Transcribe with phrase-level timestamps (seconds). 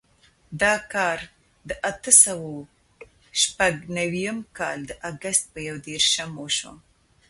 [0.61, 1.19] دا کار
[1.69, 2.55] د اتو سوو
[3.41, 6.73] شپږ نوېم کال د اګست په یودېرشم وشو.